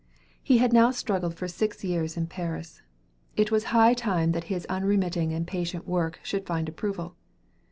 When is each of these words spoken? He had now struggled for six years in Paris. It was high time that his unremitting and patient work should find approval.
He 0.41 0.57
had 0.57 0.73
now 0.73 0.89
struggled 0.89 1.35
for 1.35 1.47
six 1.47 1.83
years 1.83 2.17
in 2.17 2.25
Paris. 2.25 2.81
It 3.37 3.51
was 3.51 3.65
high 3.65 3.93
time 3.93 4.31
that 4.31 4.45
his 4.45 4.65
unremitting 4.65 5.31
and 5.31 5.45
patient 5.45 5.87
work 5.87 6.19
should 6.23 6.47
find 6.47 6.67
approval. 6.67 7.15